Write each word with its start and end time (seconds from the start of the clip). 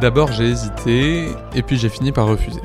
D'abord 0.00 0.30
j'ai 0.30 0.44
hésité, 0.44 1.26
et 1.56 1.62
puis 1.62 1.76
j'ai 1.76 1.88
fini 1.88 2.12
par 2.12 2.28
refuser. 2.28 2.60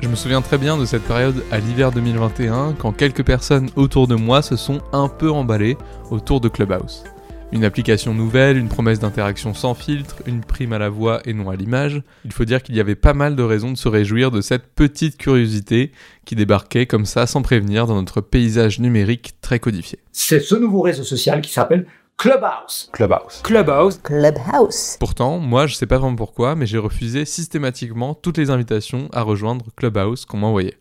Je 0.00 0.08
me 0.08 0.14
souviens 0.14 0.42
très 0.42 0.58
bien 0.58 0.76
de 0.76 0.84
cette 0.84 1.04
période 1.04 1.42
à 1.50 1.58
l'hiver 1.58 1.90
2021 1.90 2.74
quand 2.78 2.92
quelques 2.92 3.24
personnes 3.24 3.70
autour 3.76 4.06
de 4.06 4.14
moi 4.14 4.42
se 4.42 4.56
sont 4.56 4.82
un 4.92 5.08
peu 5.08 5.30
emballées 5.30 5.78
autour 6.10 6.42
de 6.42 6.50
Clubhouse. 6.50 7.04
Une 7.50 7.64
application 7.64 8.12
nouvelle, 8.12 8.58
une 8.58 8.68
promesse 8.68 8.98
d'interaction 8.98 9.54
sans 9.54 9.72
filtre, 9.72 10.16
une 10.26 10.42
prime 10.42 10.74
à 10.74 10.78
la 10.78 10.90
voix 10.90 11.22
et 11.24 11.32
non 11.32 11.48
à 11.48 11.56
l'image. 11.56 12.02
Il 12.26 12.32
faut 12.32 12.44
dire 12.44 12.62
qu'il 12.62 12.76
y 12.76 12.80
avait 12.80 12.94
pas 12.94 13.14
mal 13.14 13.36
de 13.36 13.42
raisons 13.42 13.72
de 13.72 13.78
se 13.78 13.88
réjouir 13.88 14.30
de 14.30 14.42
cette 14.42 14.66
petite 14.66 15.16
curiosité 15.16 15.92
qui 16.26 16.34
débarquait 16.34 16.84
comme 16.84 17.06
ça 17.06 17.26
sans 17.26 17.40
prévenir 17.40 17.86
dans 17.86 17.94
notre 17.94 18.20
paysage 18.20 18.80
numérique 18.80 19.36
très 19.40 19.60
codifié. 19.60 19.98
C'est 20.12 20.40
ce 20.40 20.56
nouveau 20.56 20.82
réseau 20.82 21.04
social 21.04 21.40
qui 21.40 21.52
s'appelle 21.52 21.86
Clubhouse. 22.18 22.88
Clubhouse. 22.94 23.42
Clubhouse. 23.42 23.98
Clubhouse. 24.02 24.96
Pourtant, 24.98 25.38
moi 25.38 25.66
je 25.66 25.74
sais 25.74 25.86
pas 25.86 25.98
vraiment 25.98 26.16
pourquoi, 26.16 26.54
mais 26.54 26.64
j'ai 26.64 26.78
refusé 26.78 27.26
systématiquement 27.26 28.14
toutes 28.14 28.38
les 28.38 28.48
invitations 28.48 29.10
à 29.12 29.20
rejoindre 29.20 29.66
Clubhouse 29.76 30.24
qu'on 30.24 30.38
m'envoyait. 30.38 30.78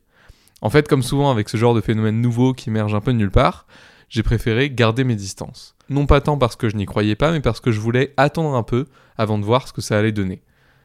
En 0.62 0.70
fait, 0.70 0.88
comme 0.88 1.04
souvent 1.04 1.30
avec 1.30 1.50
ce 1.50 1.58
genre 1.58 1.74
de 1.74 1.82
phénomène 1.82 2.22
nouveau 2.22 2.54
qui 2.54 2.70
émerge 2.70 2.96
un 2.96 3.02
peu 3.02 3.12
de 3.12 3.18
nulle 3.18 3.32
part, 3.32 3.68
j'ai 4.08 4.24
préféré 4.24 4.72
garder 4.72 5.04
mes 5.04 5.16
distances. 5.16 5.76
Non 5.90 6.06
pas 6.06 6.22
tant 6.22 6.38
parce 6.38 6.56
que 6.56 6.70
je 6.70 6.78
n'y 6.78 6.86
croyais 6.86 7.16
pas, 7.16 7.34
mais 7.34 7.42
parce 7.42 7.60
que 7.60 7.74
je 7.74 7.82
voulais 7.82 8.14
attendre 8.16 8.56
un 8.56 8.64
peu 8.64 8.86
avant 9.18 9.38
de 9.38 9.44
voir 9.44 9.68
ce 9.68 9.74
que 9.74 9.82
ça 9.82 10.00
allait 10.00 10.14
donner. 10.14 10.42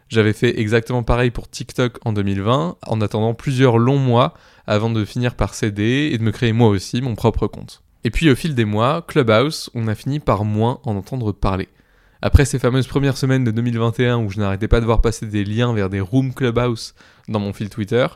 J'avais 0.09 0.33
fait 0.33 0.59
exactement 0.59 1.05
pareil 1.05 1.31
pour 1.31 1.49
TikTok 1.49 1.99
en 2.05 2.13
2020, 2.13 2.77
en 2.85 3.01
attendant 3.01 3.35
plusieurs 3.35 3.79
longs 3.79 3.99
mois 4.01 4.35
avant 4.67 4.91
de 4.91 5.05
finir 5.05 5.37
par 5.37 5.55
céder 5.55 6.11
et 6.13 6.19
de 6.19 6.25
me 6.25 6.33
créer 6.33 6.53
moi 6.53 6.69
aussi 6.69 7.01
mon 7.01 7.15
propre 7.15 7.47
compte. 7.47 7.85
Et 8.05 8.11
puis 8.11 8.31
au 8.31 8.35
fil 8.35 8.55
des 8.55 8.65
mois, 8.65 9.03
Clubhouse, 9.07 9.71
on 9.75 9.89
a 9.89 9.95
fini 9.95 10.21
par 10.21 10.45
moins 10.45 10.81
en 10.85 10.97
entendre 10.97 11.33
parler. 11.33 11.69
Après 12.23 12.45
ces 12.45 12.59
fameuses 12.59 12.87
premières 12.87 13.17
semaines 13.17 13.45
de 13.45 13.51
2021 13.51 14.19
où 14.19 14.31
je 14.31 14.39
n'arrêtais 14.39 14.69
pas 14.69 14.81
de 14.81 14.87
voir 14.87 15.01
passer 15.01 15.27
des 15.27 15.45
liens 15.45 15.73
vers 15.73 15.91
des 15.91 16.01
rooms 16.01 16.35
Clubhouse 16.35 16.95
dans 17.29 17.41
mon 17.41 17.53
fil 17.53 17.71
Twitter, 17.71 18.07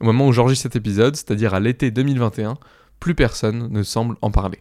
au 0.00 0.04
moment 0.04 0.26
où 0.26 0.32
j'enregistre 0.32 0.64
cet 0.64 0.76
épisode, 0.76 1.16
c'est-à-dire 1.16 1.54
à 1.54 1.60
l'été 1.60 1.90
2021, 1.90 2.58
plus 3.00 3.14
personne 3.14 3.68
ne 3.70 3.82
semble 3.82 4.16
en 4.22 4.30
parler. 4.30 4.58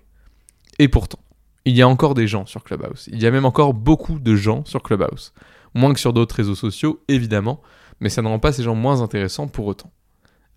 Et 0.80 0.88
pourtant, 0.88 1.20
il 1.66 1.76
y 1.76 1.82
a 1.82 1.88
encore 1.88 2.16
des 2.16 2.28
gens 2.28 2.46
sur 2.46 2.64
Clubhouse. 2.64 3.10
Il 3.12 3.22
y 3.22 3.28
a 3.28 3.32
même 3.32 3.46
encore 3.46 3.74
beaucoup 3.74 4.20
de 4.20 4.36
gens 4.36 4.66
sur 4.66 4.82
Clubhouse. 4.82 5.34
Moins 5.74 5.94
que 5.94 6.00
sur 6.00 6.14
d'autres 6.14 6.36
réseaux 6.36 6.56
sociaux, 6.56 7.04
évidemment, 7.08 7.62
mais 8.00 8.10
ça 8.10 8.22
ne 8.22 8.28
rend 8.28 8.40
pas 8.40 8.52
ces 8.52 8.64
gens 8.64 8.76
moins 8.76 9.02
intéressants 9.02 9.48
pour 9.48 9.68
autant. 9.68 9.92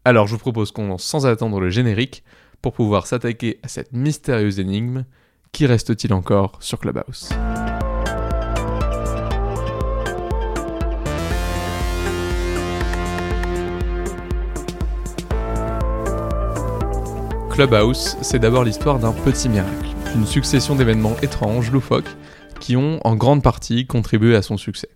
Alors 0.04 0.26
je 0.26 0.32
vous 0.32 0.38
propose 0.38 0.70
qu'on 0.72 0.88
lance 0.88 1.04
sans 1.04 1.26
attendre 1.26 1.60
le 1.60 1.70
générique 1.70 2.24
pour 2.64 2.72
pouvoir 2.72 3.06
s'attaquer 3.06 3.58
à 3.62 3.68
cette 3.68 3.92
mystérieuse 3.92 4.58
énigme. 4.58 5.04
Qui 5.52 5.66
reste-t-il 5.66 6.14
encore 6.14 6.56
sur 6.60 6.78
Clubhouse? 6.78 7.28
Clubhouse, 17.50 18.16
c'est 18.22 18.38
d'abord 18.38 18.64
l'histoire 18.64 18.98
d'un 18.98 19.12
petit 19.12 19.50
miracle, 19.50 19.70
une 20.14 20.24
succession 20.24 20.74
d'événements 20.74 21.16
étranges, 21.20 21.70
loufoques, 21.70 22.16
qui 22.60 22.78
ont 22.78 22.98
en 23.06 23.14
grande 23.14 23.42
partie 23.42 23.86
contribué 23.86 24.36
à 24.36 24.40
son 24.40 24.56
succès. 24.56 24.88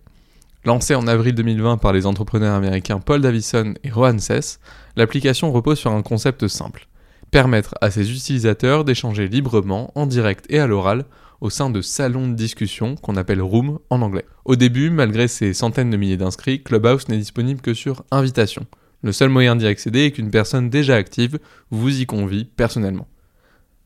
Lancée 0.65 0.95
en 0.95 1.05
avril 1.05 1.35
2020 1.35 1.77
par 1.77 1.93
les 1.93 2.07
entrepreneurs 2.07 2.55
américains 2.55 2.99
Paul 2.99 3.21
Davison 3.21 3.75
et 3.83 3.91
Rohan 3.91 4.17
Sess, 4.17 4.59
l'application 4.95 5.51
repose 5.51 5.77
sur 5.77 5.91
un 5.91 6.01
concept 6.01 6.47
simple 6.47 6.88
permettre 7.31 7.75
à 7.81 7.91
ses 7.91 8.11
utilisateurs 8.11 8.85
d'échanger 8.85 9.27
librement, 9.27 9.91
en 9.95 10.05
direct 10.05 10.45
et 10.49 10.59
à 10.59 10.67
l'oral, 10.67 11.05
au 11.41 11.49
sein 11.49 11.69
de 11.69 11.81
salons 11.81 12.27
de 12.27 12.33
discussion 12.33 12.95
qu'on 12.95 13.15
appelle 13.15 13.41
room 13.41 13.79
en 13.89 14.01
anglais. 14.01 14.25
Au 14.45 14.55
début, 14.55 14.89
malgré 14.89 15.27
ses 15.27 15.53
centaines 15.53 15.89
de 15.89 15.97
milliers 15.97 16.17
d'inscrits, 16.17 16.63
Clubhouse 16.63 17.07
n'est 17.07 17.17
disponible 17.17 17.61
que 17.61 17.73
sur 17.73 18.03
invitation. 18.11 18.65
Le 19.01 19.13
seul 19.13 19.29
moyen 19.29 19.55
d'y 19.55 19.65
accéder 19.65 20.05
est 20.05 20.11
qu'une 20.11 20.31
personne 20.31 20.69
déjà 20.69 20.95
active 20.95 21.39
vous 21.71 22.01
y 22.01 22.05
convie 22.05 22.43
personnellement. 22.43 23.07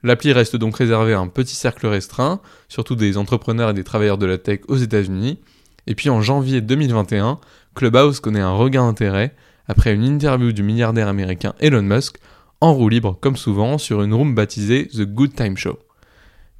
L'appli 0.02 0.34
reste 0.34 0.56
donc 0.56 0.76
réservée 0.78 1.14
à 1.14 1.20
un 1.20 1.28
petit 1.28 1.56
cercle 1.56 1.88
restreint, 1.88 2.42
surtout 2.68 2.96
des 2.96 3.18
entrepreneurs 3.18 3.70
et 3.70 3.74
des 3.74 3.84
travailleurs 3.84 4.18
de 4.18 4.26
la 4.26 4.38
tech 4.38 4.62
aux 4.68 4.76
États-Unis. 4.76 5.40
Et 5.86 5.96
puis 5.96 6.10
en 6.10 6.22
janvier 6.22 6.62
2021, 6.62 7.40
Clubhouse 7.76 8.20
connaît 8.20 8.42
un 8.42 8.52
regain 8.52 8.86
d'intérêt 8.86 9.36
après 9.68 9.94
une 9.94 10.04
interview 10.04 10.52
du 10.52 10.64
milliardaire 10.64 11.08
américain 11.08 11.54
Elon 11.60 11.84
Musk 11.84 12.18
en 12.64 12.74
roue 12.74 12.88
libre 12.88 13.18
comme 13.20 13.36
souvent 13.36 13.78
sur 13.78 14.04
une 14.04 14.14
room 14.14 14.36
baptisée 14.36 14.88
The 14.88 15.02
Good 15.02 15.36
Time 15.36 15.58
Show. 15.58 15.80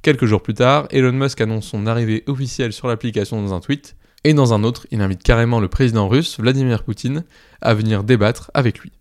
Quelques 0.02 0.26
jours 0.26 0.42
plus 0.42 0.52
tard, 0.52 0.86
Elon 0.90 1.12
Musk 1.12 1.40
annonce 1.40 1.66
son 1.66 1.86
arrivée 1.86 2.24
officielle 2.26 2.74
sur 2.74 2.88
l'application 2.88 3.40
dans 3.40 3.54
un 3.54 3.60
tweet 3.60 3.96
et 4.22 4.34
dans 4.34 4.52
un 4.52 4.64
autre, 4.64 4.86
il 4.90 5.00
invite 5.00 5.22
carrément 5.22 5.60
le 5.60 5.68
président 5.68 6.06
russe, 6.06 6.38
Vladimir 6.38 6.84
Poutine, 6.84 7.24
à 7.62 7.72
venir 7.72 8.04
débattre 8.04 8.50
avec 8.52 8.80
lui. 8.80 8.92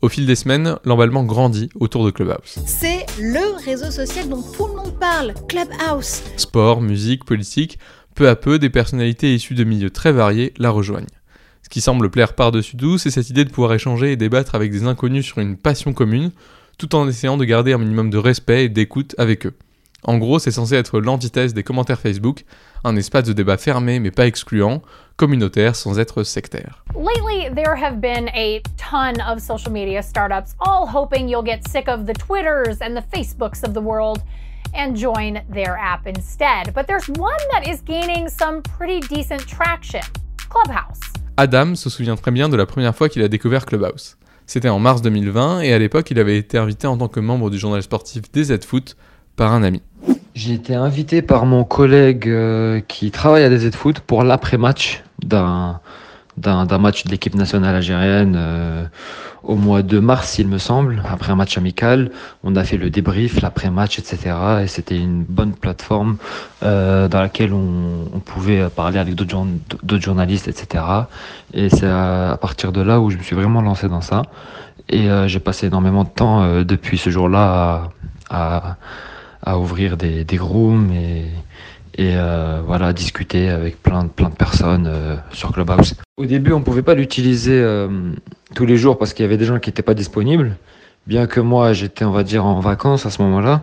Au 0.00 0.08
fil 0.08 0.26
des 0.26 0.34
semaines, 0.34 0.78
l'emballement 0.84 1.22
grandit 1.22 1.68
autour 1.78 2.04
de 2.04 2.10
Clubhouse. 2.10 2.58
C'est 2.66 3.06
le 3.20 3.64
réseau 3.64 3.92
social 3.92 4.28
dont 4.28 4.42
tout 4.42 4.66
le 4.66 4.74
monde 4.74 4.98
parle, 4.98 5.34
Clubhouse. 5.48 6.22
Sport, 6.36 6.80
musique, 6.80 7.24
politique, 7.24 7.78
peu 8.16 8.28
à 8.28 8.34
peu, 8.34 8.58
des 8.58 8.68
personnalités 8.68 9.32
issues 9.32 9.54
de 9.54 9.62
milieux 9.62 9.90
très 9.90 10.10
variés 10.10 10.54
la 10.58 10.70
rejoignent. 10.70 11.06
Qui 11.72 11.80
semble 11.80 12.10
plaire 12.10 12.34
par-dessus 12.34 12.76
tout, 12.76 12.98
c'est 12.98 13.10
cette 13.10 13.30
idée 13.30 13.46
de 13.46 13.50
pouvoir 13.50 13.72
échanger 13.72 14.12
et 14.12 14.16
débattre 14.16 14.54
avec 14.54 14.70
des 14.70 14.84
inconnus 14.84 15.24
sur 15.24 15.38
une 15.38 15.56
passion 15.56 15.94
commune, 15.94 16.30
tout 16.76 16.94
en 16.94 17.08
essayant 17.08 17.38
de 17.38 17.46
garder 17.46 17.72
un 17.72 17.78
minimum 17.78 18.10
de 18.10 18.18
respect 18.18 18.66
et 18.66 18.68
d'écoute 18.68 19.14
avec 19.16 19.46
eux. 19.46 19.54
En 20.02 20.18
gros, 20.18 20.38
c'est 20.38 20.50
censé 20.50 20.74
être 20.74 21.00
l'antithèse 21.00 21.54
des 21.54 21.62
commentaires 21.62 21.98
Facebook, 21.98 22.44
un 22.84 22.94
espace 22.96 23.24
de 23.24 23.32
débat 23.32 23.56
fermé 23.56 24.00
mais 24.00 24.10
pas 24.10 24.26
excluant, 24.26 24.82
communautaire 25.16 25.74
sans 25.74 25.98
être 25.98 26.24
sectaire. 26.24 26.84
Lately, 26.94 27.48
there 27.54 27.74
have 27.74 28.02
been 28.02 28.28
a 28.34 28.60
ton 28.76 29.18
of 29.26 29.40
social 29.40 29.72
media 29.72 30.02
startups 30.02 30.54
all 30.60 30.86
hoping 30.86 31.26
you'll 31.26 31.42
get 31.42 31.66
sick 31.66 31.88
of 31.88 32.04
the 32.04 32.12
Twitters 32.12 32.82
and 32.82 32.94
the 32.94 33.16
Facebooks 33.16 33.66
of 33.66 33.72
the 33.72 33.80
world 33.80 34.18
and 34.74 34.94
join 34.94 35.40
their 35.50 35.78
app 35.78 36.06
instead. 36.06 36.74
But 36.74 36.86
there's 36.86 37.08
one 37.08 37.40
that 37.52 37.66
is 37.66 37.80
gaining 37.80 38.28
some 38.28 38.60
pretty 38.60 39.00
decent 39.00 39.48
traction 39.48 40.02
Clubhouse. 40.50 41.00
Adam 41.42 41.74
se 41.74 41.90
souvient 41.90 42.14
très 42.14 42.30
bien 42.30 42.48
de 42.48 42.56
la 42.56 42.66
première 42.66 42.94
fois 42.94 43.08
qu'il 43.08 43.20
a 43.20 43.26
découvert 43.26 43.66
Clubhouse. 43.66 44.16
C'était 44.46 44.68
en 44.68 44.78
mars 44.78 45.02
2020 45.02 45.62
et 45.62 45.72
à 45.72 45.78
l'époque 45.80 46.08
il 46.12 46.20
avait 46.20 46.36
été 46.38 46.56
invité 46.56 46.86
en 46.86 46.96
tant 46.96 47.08
que 47.08 47.18
membre 47.18 47.50
du 47.50 47.58
journal 47.58 47.82
sportif 47.82 48.30
DZ 48.32 48.64
Foot 48.64 48.96
par 49.34 49.52
un 49.52 49.64
ami. 49.64 49.82
J'ai 50.36 50.52
été 50.52 50.76
invité 50.76 51.20
par 51.20 51.44
mon 51.44 51.64
collègue 51.64 52.28
euh, 52.28 52.80
qui 52.86 53.10
travaille 53.10 53.42
à 53.42 53.50
DZ 53.50 53.74
Foot 53.74 53.98
pour 53.98 54.22
l'après-match 54.22 55.02
d'un 55.24 55.80
d'un 56.36 56.78
match 56.78 57.04
de 57.04 57.10
l'équipe 57.10 57.34
nationale 57.34 57.76
algérienne 57.76 58.34
euh, 58.36 58.84
au 59.42 59.56
mois 59.56 59.82
de 59.82 59.98
mars, 59.98 60.38
il 60.38 60.48
me 60.48 60.58
semble, 60.58 61.02
après 61.08 61.32
un 61.32 61.36
match 61.36 61.58
amical. 61.58 62.10
On 62.44 62.56
a 62.56 62.64
fait 62.64 62.76
le 62.76 62.90
débrief, 62.90 63.40
l'après-match, 63.42 63.98
etc. 63.98 64.34
Et 64.62 64.66
c'était 64.66 64.96
une 64.96 65.24
bonne 65.24 65.52
plateforme 65.52 66.16
euh, 66.62 67.08
dans 67.08 67.20
laquelle 67.20 67.52
on, 67.52 68.08
on, 68.14 68.20
pouvait 68.20 68.68
parler 68.70 68.98
avec 68.98 69.14
d'autres 69.14 70.00
journalistes, 70.00 70.48
etc. 70.48 70.84
Et 71.52 71.68
c'est 71.68 71.88
à, 71.88 72.38
partir 72.40 72.72
de 72.72 72.80
là 72.80 73.00
où 73.00 73.10
je 73.10 73.18
me 73.18 73.22
suis 73.22 73.36
vraiment 73.36 73.60
lancé 73.60 73.88
dans 73.88 74.00
ça. 74.00 74.22
Et 74.88 75.08
j'ai 75.26 75.40
passé 75.40 75.68
énormément 75.68 76.04
de 76.04 76.08
temps 76.10 76.64
depuis 76.64 76.98
ce 76.98 77.08
jour-là 77.08 77.90
à, 78.30 78.66
à 78.68 78.76
à 79.44 79.58
ouvrir 79.58 79.96
des, 79.96 80.24
des 80.24 80.38
rooms 80.38 80.92
et, 80.92 81.24
et 81.94 82.16
euh, 82.16 82.60
voilà 82.64 82.92
discuter 82.92 83.50
avec 83.50 83.82
plein 83.82 84.04
de 84.04 84.08
plein 84.08 84.30
de 84.30 84.34
personnes 84.34 84.86
euh, 84.86 85.16
sur 85.32 85.52
Clubhouse. 85.52 85.94
Au 86.16 86.26
début, 86.26 86.52
on 86.52 86.62
pouvait 86.62 86.82
pas 86.82 86.94
l'utiliser 86.94 87.60
euh, 87.60 87.88
tous 88.54 88.66
les 88.66 88.76
jours 88.76 88.98
parce 88.98 89.12
qu'il 89.12 89.24
y 89.24 89.26
avait 89.26 89.36
des 89.36 89.44
gens 89.44 89.58
qui 89.58 89.70
étaient 89.70 89.82
pas 89.82 89.94
disponibles. 89.94 90.56
Bien 91.06 91.26
que 91.26 91.40
moi, 91.40 91.72
j'étais 91.72 92.04
on 92.04 92.12
va 92.12 92.22
dire 92.22 92.46
en 92.46 92.60
vacances 92.60 93.06
à 93.06 93.10
ce 93.10 93.20
moment-là, 93.22 93.60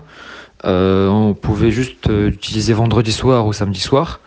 on 0.65 1.33
pouvait 1.33 1.71
juste 1.71 2.09
l'utiliser 2.09 2.73
vendredi 2.73 3.13
soir 3.13 3.47
ou 3.47 3.53
samedi 3.53 3.79
soir 3.79 4.19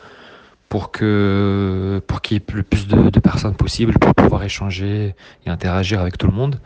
pour 0.73 0.91
que 0.91 2.01
pour 2.07 2.23
qu'il 2.23 2.39
y 2.39 2.41
ait 2.41 2.55
le 2.55 2.63
plus 2.63 2.89
de, 2.89 3.11
de 3.11 3.21
personnes 3.21 3.55
possible 3.55 3.93
pour 3.99 4.15
pouvoir 4.15 4.43
échanger 4.43 5.15
et 5.45 5.51
interagir 5.51 6.01
avec 6.01 6.17
tout 6.17 6.27
le 6.27 6.33
monde. 6.33 6.59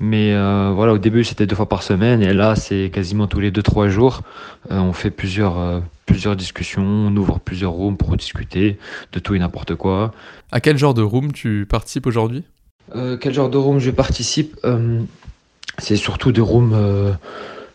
Mais 0.00 0.32
euh, 0.32 0.72
voilà, 0.74 0.94
au 0.94 0.98
début, 0.98 1.22
c'était 1.22 1.46
deux 1.46 1.54
fois 1.54 1.68
par 1.68 1.82
semaine. 1.82 2.22
Et 2.22 2.32
là, 2.32 2.56
c'est 2.56 2.90
quasiment 2.90 3.26
tous 3.26 3.40
les 3.40 3.50
deux, 3.50 3.62
trois 3.62 3.88
jours. 3.88 4.22
Euh, 4.70 4.78
on 4.78 4.94
fait 4.94 5.10
plusieurs, 5.10 5.58
euh, 5.58 5.80
plusieurs 6.06 6.34
discussions. 6.34 6.82
On 6.82 7.14
ouvre 7.14 7.40
plusieurs 7.40 7.72
rooms 7.72 7.98
pour 7.98 8.16
discuter 8.16 8.78
de 9.12 9.18
tout 9.18 9.34
et 9.34 9.38
n'importe 9.38 9.74
quoi. 9.74 10.12
À 10.50 10.60
quel 10.60 10.78
genre 10.78 10.94
de 10.94 11.02
room 11.02 11.30
tu 11.32 11.66
participes 11.68 12.06
aujourd'hui? 12.06 12.44
Quel 13.20 13.34
genre 13.34 13.50
de 13.50 13.58
room 13.58 13.80
je 13.80 13.90
participe? 13.90 14.56
C'est 15.76 15.96
surtout 15.96 16.32
des 16.32 16.40
rooms 16.40 16.74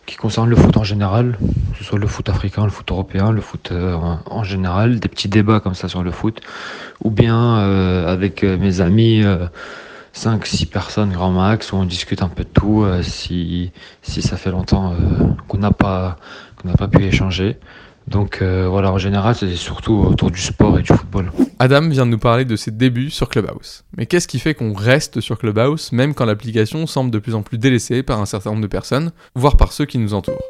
qui 0.07 0.15
concernent 0.15 0.49
le 0.49 0.55
foot 0.55 0.75
en 0.77 0.83
général. 0.83 1.37
Que 1.73 1.77
ce 1.77 1.83
soit 1.83 1.99
le 1.99 2.07
foot 2.07 2.27
africain, 2.29 2.63
le 2.65 2.71
foot 2.71 2.89
européen, 2.91 3.31
le 3.31 3.41
foot 3.41 3.71
en 3.71 4.43
général. 4.43 4.99
Des 4.99 5.07
petits 5.07 5.29
débats 5.29 5.59
comme 5.59 5.75
ça 5.75 5.87
sur 5.87 6.01
le 6.01 6.09
foot. 6.09 6.41
Ou 7.03 7.11
bien 7.11 7.57
avec 8.07 8.41
mes 8.41 8.81
amis 8.81 9.23
5-6 10.17 10.65
personnes 10.65 11.11
grand 11.11 11.31
max 11.31 11.71
où 11.71 11.75
on 11.75 11.85
discute 11.85 12.23
un 12.23 12.27
peu 12.27 12.43
de 12.43 12.49
tout 12.49 12.83
euh, 12.83 13.03
si, 13.03 13.71
si 14.01 14.23
ça 14.23 14.35
fait 14.35 14.49
longtemps 14.49 14.93
euh, 14.93 14.95
qu'on 15.47 15.59
n'a 15.59 15.71
pas, 15.71 16.17
qu'on 16.55 16.67
n'a 16.67 16.73
pas 16.73 16.87
pu 16.87 17.03
échanger. 17.03 17.57
Donc 18.07 18.41
euh, 18.41 18.67
voilà, 18.69 18.91
en 18.91 18.97
général, 18.97 19.35
c'est 19.35 19.55
surtout 19.55 19.93
autour 19.93 20.31
du 20.31 20.39
sport 20.39 20.79
et 20.79 20.81
du 20.81 20.93
football. 20.93 21.31
Adam 21.59 21.89
vient 21.89 22.05
de 22.05 22.11
nous 22.11 22.17
parler 22.17 22.45
de 22.45 22.55
ses 22.55 22.71
débuts 22.71 23.09
sur 23.09 23.27
Clubhouse. 23.27 23.83
Mais 23.97 24.05
qu'est-ce 24.05 24.27
qui 24.27 24.39
fait 24.39 24.53
qu'on 24.53 24.73
reste 24.73 25.19
sur 25.19 25.37
Clubhouse 25.37 25.91
même 25.91 26.13
quand 26.13 26.25
l'application 26.25 26.87
semble 26.87 27.11
de 27.11 27.19
plus 27.19 27.35
en 27.35 27.41
plus 27.41 27.57
délaissée 27.57 28.03
par 28.03 28.21
un 28.21 28.25
certain 28.25 28.51
nombre 28.51 28.61
de 28.61 28.67
personnes, 28.67 29.11
voire 29.35 29.57
par 29.57 29.73
ceux 29.73 29.85
qui 29.85 29.97
nous 29.97 30.13
entourent? 30.13 30.41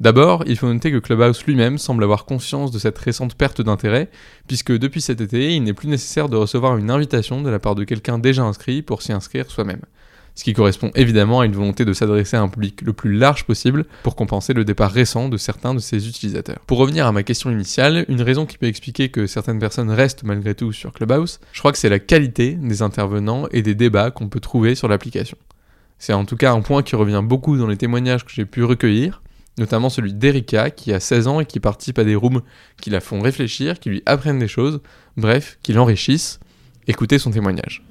D'abord, 0.00 0.44
il 0.46 0.56
faut 0.56 0.70
noter 0.70 0.90
que 0.90 0.98
Clubhouse 0.98 1.44
lui-même 1.46 1.78
semble 1.78 2.04
avoir 2.04 2.26
conscience 2.26 2.70
de 2.70 2.78
cette 2.78 2.98
récente 2.98 3.34
perte 3.34 3.62
d'intérêt, 3.62 4.10
puisque 4.46 4.76
depuis 4.76 5.00
cet 5.00 5.20
été, 5.20 5.54
il 5.54 5.62
n'est 5.62 5.72
plus 5.72 5.88
nécessaire 5.88 6.28
de 6.28 6.36
recevoir 6.36 6.76
une 6.76 6.90
invitation 6.90 7.40
de 7.40 7.48
la 7.48 7.58
part 7.58 7.74
de 7.74 7.84
quelqu'un 7.84 8.18
déjà 8.18 8.42
inscrit 8.42 8.82
pour 8.82 9.02
s'y 9.02 9.12
inscrire 9.12 9.50
soi-même. 9.50 9.80
Ce 10.36 10.44
qui 10.44 10.52
correspond 10.52 10.90
évidemment 10.94 11.40
à 11.40 11.46
une 11.46 11.54
volonté 11.54 11.86
de 11.86 11.94
s'adresser 11.94 12.36
à 12.36 12.42
un 12.42 12.48
public 12.48 12.82
le 12.82 12.92
plus 12.92 13.16
large 13.16 13.44
possible 13.44 13.86
pour 14.02 14.14
compenser 14.16 14.52
le 14.52 14.66
départ 14.66 14.92
récent 14.92 15.30
de 15.30 15.38
certains 15.38 15.72
de 15.72 15.78
ses 15.78 16.08
utilisateurs. 16.08 16.58
Pour 16.66 16.76
revenir 16.76 17.06
à 17.06 17.12
ma 17.12 17.22
question 17.22 17.50
initiale, 17.50 18.04
une 18.08 18.20
raison 18.20 18.44
qui 18.44 18.58
peut 18.58 18.66
expliquer 18.66 19.08
que 19.08 19.26
certaines 19.26 19.58
personnes 19.58 19.90
restent 19.90 20.24
malgré 20.24 20.54
tout 20.54 20.72
sur 20.72 20.92
Clubhouse, 20.92 21.40
je 21.52 21.58
crois 21.58 21.72
que 21.72 21.78
c'est 21.78 21.88
la 21.88 21.98
qualité 21.98 22.52
des 22.52 22.82
intervenants 22.82 23.46
et 23.50 23.62
des 23.62 23.74
débats 23.74 24.10
qu'on 24.10 24.28
peut 24.28 24.40
trouver 24.40 24.74
sur 24.74 24.88
l'application. 24.88 25.38
C'est 25.98 26.12
en 26.12 26.26
tout 26.26 26.36
cas 26.36 26.52
un 26.52 26.60
point 26.60 26.82
qui 26.82 26.96
revient 26.96 27.22
beaucoup 27.24 27.56
dans 27.56 27.66
les 27.66 27.78
témoignages 27.78 28.26
que 28.26 28.30
j'ai 28.30 28.44
pu 28.44 28.62
recueillir, 28.62 29.22
notamment 29.58 29.88
celui 29.88 30.12
d'Erika 30.12 30.68
qui 30.68 30.92
a 30.92 31.00
16 31.00 31.28
ans 31.28 31.40
et 31.40 31.46
qui 31.46 31.60
participe 31.60 31.98
à 31.98 32.04
des 32.04 32.14
rooms 32.14 32.42
qui 32.78 32.90
la 32.90 33.00
font 33.00 33.20
réfléchir, 33.20 33.80
qui 33.80 33.88
lui 33.88 34.02
apprennent 34.04 34.38
des 34.38 34.48
choses, 34.48 34.82
bref, 35.16 35.58
qui 35.62 35.72
l'enrichissent. 35.72 36.40
Écoutez 36.86 37.18
son 37.18 37.30
témoignage. 37.30 37.82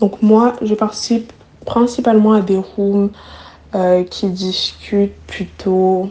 Donc 0.00 0.20
moi, 0.20 0.54
je 0.60 0.74
participe 0.74 1.32
principalement 1.64 2.32
à 2.32 2.40
des 2.40 2.56
rooms 2.56 3.10
euh, 3.74 4.04
qui 4.04 4.28
discutent 4.28 5.16
plutôt 5.26 6.08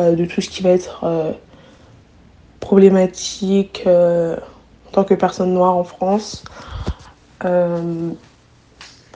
euh, 0.00 0.16
de 0.16 0.24
tout 0.24 0.40
ce 0.40 0.48
qui 0.48 0.64
va 0.64 0.70
être 0.70 1.04
euh, 1.04 1.32
problématique 2.58 3.84
en 3.86 4.90
tant 4.90 5.04
que 5.04 5.14
personne 5.14 5.52
noire 5.52 5.76
en 5.76 5.84
France. 5.84 6.44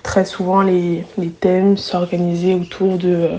très 0.03 0.25
souvent, 0.25 0.63
les, 0.63 1.05
les 1.17 1.31
thèmes 1.31 1.77
s'organisaient 1.77 2.55
autour 2.55 2.99
de 2.99 3.31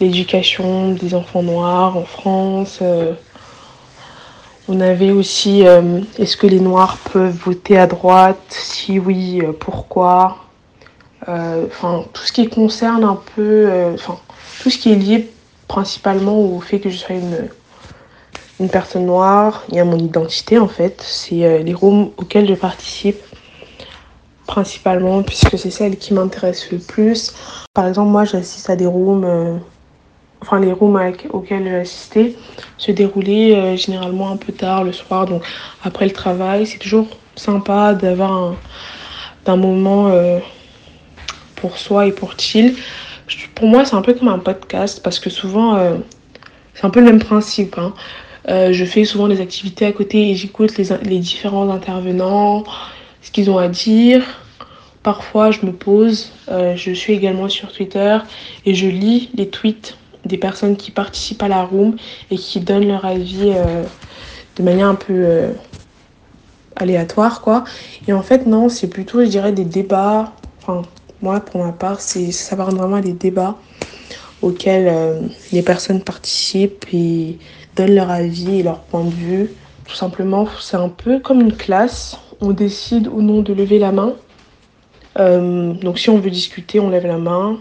l'éducation 0.00 0.92
des 0.92 1.14
enfants 1.14 1.42
noirs 1.42 1.96
en 1.96 2.04
France. 2.04 2.80
On 4.68 4.80
avait 4.80 5.12
aussi 5.12 5.62
est-ce 6.18 6.36
que 6.36 6.46
les 6.46 6.60
noirs 6.60 6.98
peuvent 7.12 7.36
voter 7.36 7.78
à 7.78 7.86
droite? 7.86 8.42
Si 8.48 8.98
oui, 8.98 9.40
pourquoi? 9.60 10.47
Enfin, 11.26 12.04
tout 12.12 12.22
ce 12.22 12.32
qui 12.32 12.48
concerne 12.48 13.04
un 13.04 13.18
peu, 13.34 13.68
enfin, 13.92 14.18
tout 14.62 14.70
ce 14.70 14.78
qui 14.78 14.92
est 14.92 14.96
lié 14.96 15.30
principalement 15.66 16.38
au 16.38 16.60
fait 16.60 16.80
que 16.80 16.88
je 16.88 16.96
sois 16.96 17.16
une, 17.16 17.48
une 18.60 18.68
personne 18.70 19.04
noire, 19.06 19.64
il 19.68 19.74
y 19.74 19.78
a 19.80 19.84
mon 19.84 19.98
identité 19.98 20.58
en 20.58 20.68
fait, 20.68 21.02
c'est 21.02 21.62
les 21.62 21.74
rooms 21.74 22.10
auxquels 22.16 22.48
je 22.48 22.54
participe 22.54 23.20
principalement 24.46 25.22
puisque 25.22 25.58
c'est 25.58 25.70
celle 25.70 25.98
qui 25.98 26.14
m'intéresse 26.14 26.70
le 26.70 26.78
plus. 26.78 27.34
Par 27.74 27.86
exemple, 27.88 28.10
moi 28.10 28.24
j'assiste 28.24 28.70
à 28.70 28.76
des 28.76 28.86
rooms 28.86 29.60
enfin 30.42 30.60
les 30.60 30.72
rooms 30.72 31.12
auxquels 31.30 31.64
j'ai 31.64 31.74
assisté 31.76 32.36
se 32.76 32.92
déroulaient 32.92 33.56
euh, 33.56 33.76
généralement 33.76 34.30
un 34.30 34.36
peu 34.36 34.52
tard 34.52 34.84
le 34.84 34.92
soir, 34.92 35.26
donc 35.26 35.42
après 35.84 36.06
le 36.06 36.12
travail. 36.12 36.66
C'est 36.66 36.78
toujours 36.78 37.06
sympa 37.36 37.94
d'avoir 37.94 38.54
un, 39.46 39.56
moment 39.56 40.08
euh, 40.08 40.38
pour 41.60 41.78
soi 41.78 42.06
et 42.06 42.12
pour 42.12 42.34
chill. 42.38 42.74
Pour 43.54 43.68
moi, 43.68 43.84
c'est 43.84 43.94
un 43.94 44.02
peu 44.02 44.14
comme 44.14 44.28
un 44.28 44.38
podcast 44.38 45.00
parce 45.02 45.18
que 45.18 45.30
souvent, 45.30 45.76
euh, 45.76 45.96
c'est 46.74 46.84
un 46.84 46.90
peu 46.90 47.00
le 47.00 47.06
même 47.06 47.18
principe. 47.18 47.76
Hein. 47.78 47.92
je 48.48 48.84
fais 48.84 49.04
souvent 49.04 49.28
des 49.28 49.40
activités 49.40 49.84
à 49.84 49.92
côté 49.92 50.30
et 50.30 50.34
j'écoute 50.34 50.78
les, 50.78 51.18
différents 51.18 51.68
intervenants, 51.70 52.64
ce 53.20 53.30
qu'ils 53.30 53.50
ont 53.50 53.58
à 53.58 53.68
dire. 53.68 54.22
Parfois, 55.02 55.50
je 55.50 55.66
me 55.66 55.72
pose, 55.72 56.32
je 56.48 56.92
suis 56.92 57.12
également 57.12 57.48
sur 57.48 57.72
Twitter 57.72 58.18
et 58.64 58.74
je 58.74 58.86
lis 58.86 59.30
les 59.34 59.48
tweets 59.48 59.98
des 60.28 60.38
personnes 60.38 60.76
qui 60.76 60.90
participent 60.90 61.42
à 61.42 61.48
la 61.48 61.62
room 61.62 61.96
et 62.30 62.36
qui 62.36 62.60
donnent 62.60 62.86
leur 62.86 63.04
avis 63.04 63.52
euh, 63.56 63.82
de 64.56 64.62
manière 64.62 64.86
un 64.86 64.94
peu 64.94 65.14
euh, 65.14 65.50
aléatoire 66.76 67.40
quoi. 67.40 67.64
Et 68.06 68.12
en 68.12 68.22
fait 68.22 68.46
non, 68.46 68.68
c'est 68.68 68.88
plutôt 68.88 69.22
je 69.22 69.28
dirais 69.28 69.52
des 69.52 69.64
débats, 69.64 70.32
moi 71.22 71.40
pour 71.40 71.64
ma 71.64 71.72
part 71.72 72.00
c'est 72.00 72.30
va 72.54 72.64
vraiment 72.64 73.00
des 73.00 73.12
débats 73.12 73.56
auxquels 74.42 74.88
euh, 74.88 75.20
les 75.52 75.62
personnes 75.62 76.00
participent 76.00 76.86
et 76.92 77.38
donnent 77.76 77.94
leur 77.94 78.10
avis 78.10 78.60
et 78.60 78.62
leur 78.62 78.80
point 78.80 79.04
de 79.04 79.10
vue. 79.10 79.50
Tout 79.84 79.94
simplement, 79.94 80.46
c'est 80.60 80.76
un 80.76 80.88
peu 80.88 81.18
comme 81.18 81.40
une 81.40 81.56
classe. 81.56 82.16
On 82.40 82.52
décide 82.52 83.08
ou 83.08 83.20
non 83.22 83.42
de 83.42 83.52
lever 83.52 83.78
la 83.78 83.90
main. 83.90 84.14
donc 85.16 85.98
si 85.98 86.10
on 86.10 86.18
veut 86.18 86.30
discuter, 86.30 86.78
on 86.78 86.90
lève 86.90 87.06
la 87.06 87.18
main. 87.18 87.58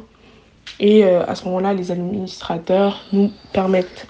Et 0.79 1.03
euh, 1.03 1.25
à 1.25 1.35
ce 1.35 1.45
moment-là, 1.45 1.73
les 1.73 1.91
administrateurs 1.91 3.01
nous 3.11 3.31
permettent 3.53 4.07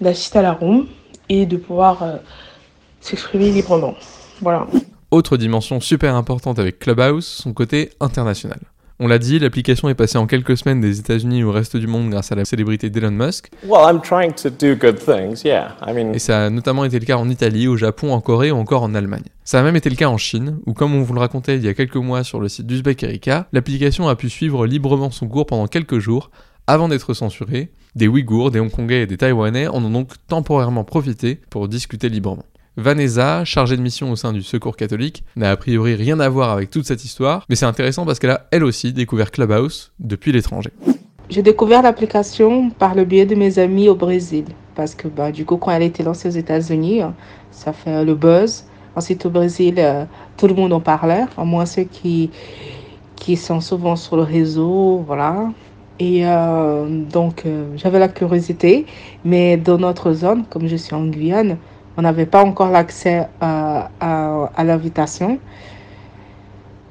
d'assister 0.00 0.38
à 0.38 0.42
la 0.42 0.52
room 0.52 0.86
et 1.28 1.46
de 1.46 1.56
pouvoir 1.56 2.02
euh, 2.02 2.16
s'exprimer 3.00 3.50
librement. 3.50 3.94
Voilà. 4.40 4.66
Autre 5.10 5.36
dimension 5.36 5.80
super 5.80 6.14
importante 6.14 6.58
avec 6.58 6.78
Clubhouse, 6.78 7.26
son 7.26 7.52
côté 7.52 7.90
international. 8.00 8.60
On 9.00 9.08
l'a 9.08 9.18
dit, 9.18 9.40
l'application 9.40 9.88
est 9.88 9.96
passée 9.96 10.18
en 10.18 10.28
quelques 10.28 10.56
semaines 10.56 10.80
des 10.80 11.00
États-Unis 11.00 11.42
au 11.42 11.50
reste 11.50 11.76
du 11.76 11.88
monde 11.88 12.10
grâce 12.10 12.30
à 12.30 12.36
la 12.36 12.44
célébrité 12.44 12.90
d'Elon 12.90 13.10
Musk. 13.10 13.50
Et 16.14 16.20
ça 16.20 16.44
a 16.44 16.50
notamment 16.50 16.84
été 16.84 17.00
le 17.00 17.04
cas 17.04 17.16
en 17.16 17.28
Italie, 17.28 17.66
au 17.66 17.76
Japon, 17.76 18.12
en 18.12 18.20
Corée 18.20 18.52
ou 18.52 18.56
encore 18.56 18.84
en 18.84 18.94
Allemagne. 18.94 19.24
Ça 19.42 19.58
a 19.58 19.64
même 19.64 19.74
été 19.74 19.90
le 19.90 19.96
cas 19.96 20.08
en 20.08 20.16
Chine, 20.16 20.60
où 20.66 20.74
comme 20.74 20.94
on 20.94 21.02
vous 21.02 21.12
le 21.12 21.18
racontait 21.18 21.56
il 21.56 21.64
y 21.64 21.68
a 21.68 21.74
quelques 21.74 21.96
mois 21.96 22.22
sur 22.22 22.38
le 22.38 22.48
site 22.48 22.68
d'Uzbek 22.68 23.02
Erika, 23.02 23.48
l'application 23.52 24.06
a 24.06 24.14
pu 24.14 24.30
suivre 24.30 24.64
librement 24.64 25.10
son 25.10 25.26
cours 25.26 25.46
pendant 25.46 25.66
quelques 25.66 25.98
jours 25.98 26.30
avant 26.68 26.88
d'être 26.88 27.14
censurée. 27.14 27.72
Des 27.96 28.06
Ouïghours, 28.06 28.52
des 28.52 28.60
Hongkongais 28.60 29.02
et 29.02 29.06
des 29.06 29.16
Taïwanais 29.16 29.66
en 29.66 29.84
ont 29.84 29.90
donc 29.90 30.10
temporairement 30.28 30.84
profité 30.84 31.40
pour 31.50 31.66
discuter 31.66 32.08
librement. 32.08 32.44
Vanessa, 32.76 33.44
chargée 33.44 33.76
de 33.76 33.82
mission 33.82 34.10
au 34.10 34.16
sein 34.16 34.32
du 34.32 34.42
Secours 34.42 34.76
catholique, 34.76 35.22
n'a 35.36 35.52
a 35.52 35.56
priori 35.56 35.94
rien 35.94 36.18
à 36.18 36.28
voir 36.28 36.50
avec 36.50 36.70
toute 36.70 36.86
cette 36.86 37.04
histoire, 37.04 37.46
mais 37.48 37.54
c'est 37.54 37.66
intéressant 37.66 38.04
parce 38.04 38.18
qu'elle 38.18 38.30
a 38.30 38.48
elle 38.50 38.64
aussi 38.64 38.92
découvert 38.92 39.30
Clubhouse 39.30 39.92
depuis 40.00 40.32
l'étranger. 40.32 40.70
J'ai 41.30 41.42
découvert 41.42 41.82
l'application 41.82 42.70
par 42.70 42.96
le 42.96 43.04
biais 43.04 43.26
de 43.26 43.36
mes 43.36 43.60
amis 43.60 43.88
au 43.88 43.94
Brésil, 43.94 44.46
parce 44.74 44.96
que 44.96 45.06
bah, 45.06 45.30
du 45.30 45.44
coup 45.44 45.56
quand 45.56 45.70
elle 45.70 45.82
a 45.82 45.86
été 45.86 46.02
lancée 46.02 46.26
aux 46.26 46.32
États-Unis, 46.32 47.02
ça 47.52 47.72
fait 47.72 48.04
le 48.04 48.14
buzz. 48.14 48.64
Ensuite 48.96 49.24
au 49.26 49.30
Brésil, 49.30 49.74
euh, 49.78 50.04
tout 50.36 50.48
le 50.48 50.54
monde 50.54 50.72
en 50.72 50.80
parlait, 50.80 51.24
au 51.36 51.44
moins 51.44 51.66
ceux 51.66 51.84
qui, 51.84 52.30
qui 53.14 53.36
sont 53.36 53.60
souvent 53.60 53.94
sur 53.94 54.16
le 54.16 54.22
réseau, 54.22 55.04
voilà. 55.06 55.50
Et 56.00 56.26
euh, 56.26 56.86
donc 56.88 57.46
euh, 57.46 57.66
j'avais 57.76 58.00
la 58.00 58.08
curiosité, 58.08 58.86
mais 59.24 59.56
dans 59.56 59.78
notre 59.78 60.12
zone, 60.12 60.44
comme 60.50 60.66
je 60.66 60.76
suis 60.76 60.94
en 60.94 61.06
Guyane, 61.06 61.56
on 61.96 62.02
n'avait 62.02 62.26
pas 62.26 62.44
encore 62.44 62.70
l'accès 62.70 63.26
à, 63.40 63.90
à, 64.00 64.64
l'invitation. 64.64 65.38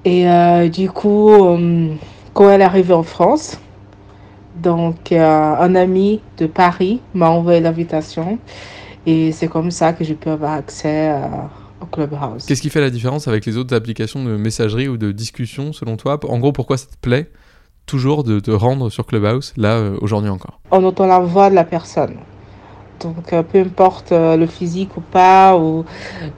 Et 0.06 0.30
euh, 0.30 0.70
du 0.70 0.90
coup, 0.90 1.32
euh, 1.32 1.94
quand 2.34 2.50
elle 2.50 2.62
est 2.62 2.66
arrivée 2.66 2.94
en 2.94 3.04
France, 3.04 3.60
donc 4.56 5.12
euh, 5.12 5.56
un 5.56 5.76
ami 5.76 6.22
de 6.38 6.46
Paris 6.46 7.02
m'a 7.14 7.30
envoyé 7.30 7.60
l'invitation. 7.60 8.38
Et 9.06 9.34
c'est 9.34 9.48
comme 9.48 9.72
ça 9.72 9.92
que 9.92 10.04
j'ai 10.04 10.16
pu 10.16 10.30
avoir 10.30 10.54
accès 10.54 11.14
au 11.82 11.86
Clubhouse. 11.86 12.46
Qu'est-ce 12.46 12.62
qui 12.62 12.70
fait 12.70 12.80
la 12.80 12.90
différence 12.90 13.28
avec 13.28 13.46
les 13.46 13.58
autres 13.58 13.76
applications 13.76 14.24
de 14.24 14.38
messagerie 14.38 14.88
ou 14.88 14.96
de 14.96 15.12
discussion 15.12 15.74
selon 15.74 15.98
toi? 15.98 16.18
En 16.30 16.40
gros, 16.40 16.54
pourquoi 16.54 16.78
ça 16.78 16.86
te 16.86 16.98
plaît 17.02 17.30
toujours 17.86 18.24
de 18.24 18.40
te 18.40 18.52
rendre 18.52 18.90
sur 18.90 19.06
Clubhouse, 19.06 19.54
là, 19.58 19.92
aujourd'hui 20.00 20.30
encore? 20.30 20.62
On 20.72 20.82
entend 20.86 21.06
la 21.06 21.20
voix 21.20 21.50
de 21.50 21.56
la 21.56 21.66
personne. 21.66 22.16
Donc, 23.00 23.34
euh, 23.34 23.44
peu 23.44 23.60
importe 23.60 24.12
euh, 24.12 24.38
le 24.38 24.46
physique 24.46 24.96
ou 24.98 25.02
pas, 25.02 25.58
ou, 25.58 25.86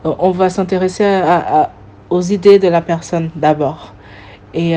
euh, 0.06 0.14
on 0.20 0.32
va 0.32 0.50
s'intéresser 0.50 1.22
aux 2.10 2.22
idées 2.22 2.60
de 2.60 2.68
la 2.68 2.82
personne 2.82 3.30
d'abord. 3.36 3.94
Et 4.54 4.76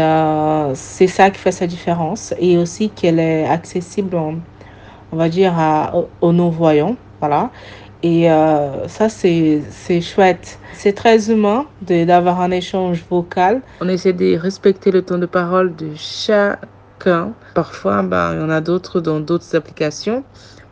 c'est 0.75 1.07
ça 1.07 1.31
qui 1.31 1.39
fait 1.39 1.53
sa 1.53 1.69
différence. 1.69 2.35
Et 2.41 2.59
aussi 2.59 2.91
qu'elle 2.91 3.21
est 3.21 3.47
accessible, 3.47 4.17
on, 4.17 5.17
va 5.17 5.29
dire, 5.29 5.55
aux 6.21 6.33
non-voyants. 6.33 6.97
Voilà. 7.21 7.51
Et 8.03 8.27
ça, 8.89 9.09
c'est 9.09 10.01
chouette. 10.01 10.59
C'est 10.73 10.95
très 10.95 11.31
humain 11.31 11.67
d'avoir 11.83 12.41
un 12.41 12.51
échange 12.51 13.05
vocal. 13.09 13.63
On 13.81 13.89
essaie 13.89 14.13
de 14.13 14.37
respecter 14.37 14.91
le 14.91 15.03
temps 15.03 15.19
de 15.19 15.27
parole 15.27 15.77
de 15.77 15.91
chacun. 15.95 17.31
Parfois, 17.55 18.03
ben, 18.03 18.35
il 18.35 18.41
y 18.41 18.43
en 18.43 18.51
a 18.51 18.61
d'autres 18.61 19.01
dans 19.01 19.21
d'autres 19.21 19.55
applications 19.55 20.25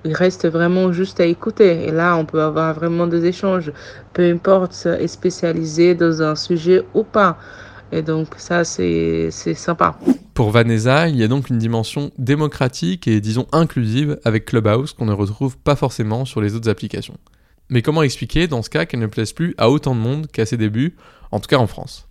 il 0.06 0.14
reste 0.14 0.48
vraiment 0.48 0.92
juste 0.92 1.20
à 1.20 1.26
écouter. 1.26 1.86
Et 1.86 1.90
là, 1.90 2.16
on 2.16 2.25
peut 2.25 2.40
avoir 2.40 2.75
vraiment 2.75 3.06
des 3.06 3.25
échanges, 3.26 3.72
peu 4.12 4.30
importe, 4.30 4.86
est 4.86 5.08
spécialisé 5.08 5.94
dans 5.94 6.22
un 6.22 6.36
sujet 6.36 6.84
ou 6.94 7.02
pas. 7.02 7.38
Et 7.92 8.02
donc 8.02 8.34
ça, 8.36 8.64
c'est 8.64 9.30
sympa. 9.30 9.98
Pour 10.34 10.50
Vanessa, 10.50 11.08
il 11.08 11.16
y 11.16 11.22
a 11.22 11.28
donc 11.28 11.50
une 11.50 11.58
dimension 11.58 12.10
démocratique 12.18 13.08
et 13.08 13.20
disons 13.20 13.46
inclusive 13.52 14.18
avec 14.25 14.44
Clubhouse 14.44 14.92
qu'on 14.92 15.06
ne 15.06 15.12
retrouve 15.12 15.56
pas 15.56 15.76
forcément 15.76 16.25
sur 16.25 16.40
les 16.40 16.54
autres 16.54 16.68
applications. 16.68 17.16
Mais 17.68 17.82
comment 17.82 18.02
expliquer 18.02 18.46
dans 18.46 18.62
ce 18.62 18.70
cas 18.70 18.86
qu'elle 18.86 19.00
ne 19.00 19.06
plaise 19.06 19.32
plus 19.32 19.54
à 19.58 19.70
autant 19.70 19.94
de 19.94 20.00
monde 20.00 20.26
qu'à 20.28 20.46
ses 20.46 20.56
débuts, 20.56 20.96
en 21.32 21.40
tout 21.40 21.48
cas 21.48 21.58
en 21.58 21.66
France? 21.66 22.05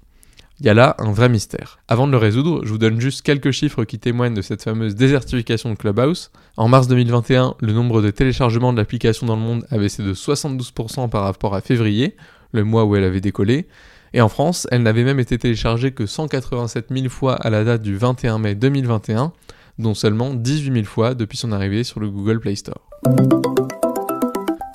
Il 0.59 0.65
y 0.65 0.69
a 0.69 0.73
là 0.73 0.95
un 0.99 1.11
vrai 1.11 1.27
mystère. 1.27 1.79
Avant 1.87 2.07
de 2.07 2.11
le 2.11 2.17
résoudre, 2.17 2.61
je 2.63 2.69
vous 2.69 2.77
donne 2.77 3.01
juste 3.01 3.23
quelques 3.23 3.51
chiffres 3.51 3.83
qui 3.83 3.99
témoignent 3.99 4.33
de 4.33 4.41
cette 4.41 4.63
fameuse 4.63 4.95
désertification 4.95 5.69
de 5.69 5.75
Clubhouse. 5.75 6.31
En 6.55 6.69
mars 6.69 6.87
2021, 6.87 7.55
le 7.59 7.73
nombre 7.73 8.01
de 8.01 8.09
téléchargements 8.09 8.71
de 8.71 8.77
l'application 8.77 9.27
dans 9.27 9.35
le 9.35 9.41
monde 9.41 9.65
a 9.69 9.77
baissé 9.77 10.01
de 10.01 10.13
72% 10.13 11.09
par 11.09 11.23
rapport 11.23 11.55
à 11.55 11.61
février, 11.61 12.15
le 12.53 12.63
mois 12.63 12.85
où 12.85 12.95
elle 12.95 13.03
avait 13.03 13.21
décollé. 13.21 13.67
Et 14.13 14.21
en 14.21 14.29
France, 14.29 14.65
elle 14.71 14.83
n'avait 14.83 15.03
même 15.03 15.19
été 15.19 15.37
téléchargée 15.37 15.91
que 15.91 16.05
187 16.05 16.85
000 16.89 17.09
fois 17.09 17.35
à 17.35 17.49
la 17.49 17.65
date 17.65 17.81
du 17.81 17.97
21 17.97 18.39
mai 18.39 18.55
2021, 18.55 19.33
dont 19.77 19.93
seulement 19.93 20.33
18 20.33 20.73
000 20.73 20.85
fois 20.85 21.15
depuis 21.15 21.37
son 21.37 21.51
arrivée 21.51 21.83
sur 21.83 21.99
le 21.99 22.09
Google 22.09 22.39
Play 22.39 22.55
Store. 22.55 22.89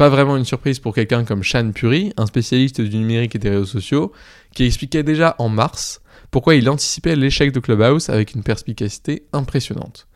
Pas 0.01 0.09
vraiment 0.09 0.39
une 0.39 0.47
surprise 0.47 0.79
pour 0.79 0.95
quelqu'un 0.95 1.27
comme 1.27 1.43
Shan 1.43 1.73
Puri, 1.73 2.15
un 2.17 2.25
spécialiste 2.25 2.81
du 2.81 2.97
numérique 2.97 3.35
et 3.35 3.39
des 3.39 3.51
réseaux 3.51 3.67
sociaux, 3.67 4.13
qui 4.55 4.65
expliquait 4.65 5.03
déjà 5.03 5.35
en 5.37 5.51
mars 5.51 6.01
pourquoi 6.31 6.55
il 6.55 6.71
anticipait 6.71 7.17
l'échec 7.17 7.53
de 7.53 7.61
Clubhouse 7.61 8.09
avec 8.09 8.35
une 8.35 8.43
perspicacité 8.43 9.25
impressionnante. 9.35 10.09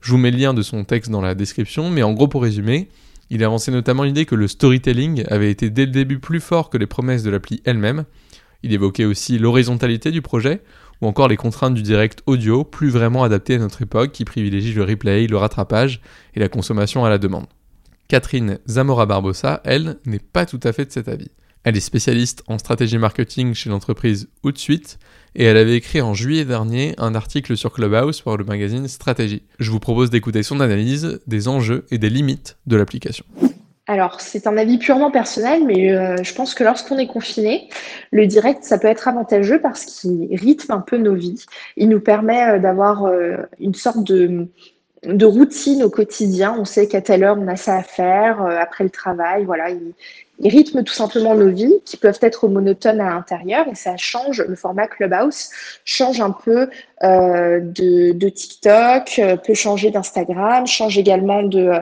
Je 0.00 0.12
vous 0.12 0.16
mets 0.16 0.30
le 0.30 0.38
lien 0.38 0.54
de 0.54 0.62
son 0.62 0.84
texte 0.84 1.10
dans 1.10 1.20
la 1.20 1.34
description, 1.34 1.90
mais 1.90 2.04
en 2.04 2.12
gros 2.12 2.28
pour 2.28 2.44
résumer, 2.44 2.88
il 3.30 3.42
avançait 3.42 3.72
notamment 3.72 4.04
l'idée 4.04 4.26
que 4.26 4.36
le 4.36 4.46
storytelling 4.46 5.24
avait 5.28 5.50
été 5.50 5.70
dès 5.70 5.86
le 5.86 5.90
début 5.90 6.20
plus 6.20 6.38
fort 6.38 6.70
que 6.70 6.78
les 6.78 6.86
promesses 6.86 7.24
de 7.24 7.30
l'appli 7.30 7.62
elle-même. 7.64 8.04
Il 8.62 8.72
évoquait 8.72 9.06
aussi 9.06 9.40
l'horizontalité 9.40 10.12
du 10.12 10.22
projet, 10.22 10.62
ou 11.00 11.08
encore 11.08 11.26
les 11.26 11.36
contraintes 11.36 11.74
du 11.74 11.82
direct 11.82 12.22
audio, 12.26 12.62
plus 12.62 12.90
vraiment 12.90 13.24
adaptées 13.24 13.56
à 13.56 13.58
notre 13.58 13.82
époque, 13.82 14.12
qui 14.12 14.24
privilégie 14.24 14.72
le 14.72 14.84
replay, 14.84 15.26
le 15.26 15.36
rattrapage 15.36 16.00
et 16.36 16.38
la 16.38 16.48
consommation 16.48 17.04
à 17.04 17.10
la 17.10 17.18
demande. 17.18 17.46
Catherine 18.08 18.58
Zamora 18.68 19.06
Barbosa, 19.06 19.60
elle, 19.64 19.98
n'est 20.06 20.18
pas 20.18 20.46
tout 20.46 20.60
à 20.62 20.72
fait 20.72 20.84
de 20.84 20.92
cet 20.92 21.08
avis. 21.08 21.30
Elle 21.64 21.76
est 21.76 21.80
spécialiste 21.80 22.42
en 22.48 22.58
stratégie 22.58 22.98
marketing 22.98 23.54
chez 23.54 23.70
l'entreprise 23.70 24.28
Outsuite 24.42 24.98
et 25.34 25.44
elle 25.44 25.56
avait 25.56 25.76
écrit 25.76 26.00
en 26.00 26.12
juillet 26.12 26.44
dernier 26.44 26.94
un 26.98 27.14
article 27.14 27.56
sur 27.56 27.72
Clubhouse 27.72 28.20
pour 28.20 28.36
le 28.36 28.44
magazine 28.44 28.88
Stratégie. 28.88 29.42
Je 29.60 29.70
vous 29.70 29.80
propose 29.80 30.10
d'écouter 30.10 30.42
son 30.42 30.60
analyse 30.60 31.20
des 31.26 31.48
enjeux 31.48 31.86
et 31.90 31.98
des 31.98 32.10
limites 32.10 32.58
de 32.66 32.76
l'application. 32.76 33.24
Alors, 33.88 34.20
c'est 34.20 34.46
un 34.46 34.56
avis 34.56 34.78
purement 34.78 35.10
personnel, 35.10 35.64
mais 35.66 35.92
euh, 35.92 36.16
je 36.22 36.34
pense 36.34 36.54
que 36.54 36.62
lorsqu'on 36.62 36.98
est 36.98 37.08
confiné, 37.08 37.68
le 38.12 38.26
direct, 38.26 38.62
ça 38.62 38.78
peut 38.78 38.86
être 38.86 39.08
avantageux 39.08 39.60
parce 39.60 39.84
qu'il 39.84 40.28
rythme 40.36 40.72
un 40.72 40.80
peu 40.80 40.98
nos 40.98 41.14
vies. 41.14 41.44
Il 41.76 41.88
nous 41.88 42.00
permet 42.00 42.42
euh, 42.44 42.58
d'avoir 42.60 43.04
euh, 43.04 43.38
une 43.58 43.74
sorte 43.74 44.04
de, 44.04 44.46
de 45.04 45.26
routine 45.26 45.82
au 45.82 45.90
quotidien. 45.90 46.56
On 46.58 46.64
sait 46.64 46.86
qu'à 46.86 47.00
telle 47.00 47.24
heure, 47.24 47.36
on 47.38 47.48
a 47.48 47.56
ça 47.56 47.76
à 47.76 47.82
faire, 47.82 48.42
euh, 48.42 48.56
après 48.60 48.84
le 48.84 48.90
travail. 48.90 49.44
Voilà, 49.44 49.70
il, 49.70 49.94
rythme 50.44 50.82
tout 50.82 50.92
simplement 50.92 51.36
nos 51.36 51.50
vies 51.50 51.80
qui 51.84 51.96
peuvent 51.96 52.18
être 52.20 52.48
monotones 52.48 53.00
à 53.00 53.10
l'intérieur 53.10 53.68
et 53.68 53.76
ça 53.76 53.96
change, 53.96 54.42
le 54.42 54.56
format 54.56 54.88
Clubhouse 54.88 55.50
change 55.84 56.20
un 56.20 56.32
peu 56.32 56.68
euh, 57.04 57.60
de, 57.62 58.28
TikTok, 58.28 59.20
euh, 59.20 59.36
peut 59.36 59.54
changer 59.54 59.92
d'Instagram, 59.92 60.66
change 60.66 60.98
également 60.98 61.44
de, 61.44 61.74